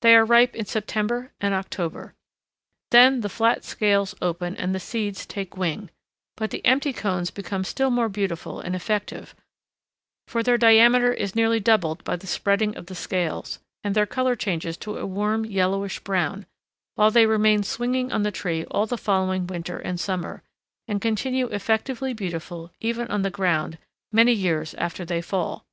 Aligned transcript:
They 0.00 0.16
are 0.16 0.24
ripe 0.24 0.56
in 0.56 0.64
September 0.64 1.30
and 1.40 1.54
October. 1.54 2.12
Then 2.90 3.20
the 3.20 3.28
flat 3.28 3.62
scales 3.62 4.16
open 4.20 4.56
and 4.56 4.74
the 4.74 4.80
seeds 4.80 5.24
take 5.24 5.56
wing, 5.56 5.90
but 6.36 6.50
the 6.50 6.66
empty 6.66 6.92
cones 6.92 7.30
become 7.30 7.62
still 7.62 7.88
more 7.88 8.08
beautiful 8.08 8.58
and 8.58 8.74
effective, 8.74 9.32
for 10.26 10.42
their 10.42 10.58
diameter 10.58 11.12
is 11.12 11.36
nearly 11.36 11.60
doubled 11.60 12.02
by 12.02 12.16
the 12.16 12.26
spreading 12.26 12.76
of 12.76 12.86
the 12.86 12.96
scales, 12.96 13.60
and 13.84 13.94
their 13.94 14.06
color 14.06 14.34
changes 14.34 14.76
to 14.78 14.96
a 14.98 15.06
warm 15.06 15.44
yellowish 15.44 16.00
brown; 16.00 16.46
while 16.96 17.12
they 17.12 17.26
remain 17.26 17.62
swinging 17.62 18.10
on 18.10 18.24
the 18.24 18.32
tree 18.32 18.64
all 18.72 18.86
the 18.86 18.98
following 18.98 19.46
winter 19.46 19.78
and 19.78 20.00
summer, 20.00 20.42
and 20.88 21.00
continue 21.00 21.46
effectively 21.50 22.12
beautiful 22.12 22.72
even 22.80 23.06
on 23.06 23.22
the 23.22 23.30
ground 23.30 23.78
many 24.10 24.32
years 24.32 24.74
after 24.74 25.04
they 25.04 25.22
fall. 25.22 25.64